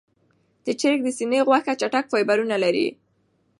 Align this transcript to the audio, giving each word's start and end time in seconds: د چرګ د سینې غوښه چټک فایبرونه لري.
د 0.65 0.67
چرګ 0.79 0.99
د 1.03 1.09
سینې 1.17 1.39
غوښه 1.47 1.73
چټک 1.81 2.05
فایبرونه 2.11 2.55
لري. 2.63 2.87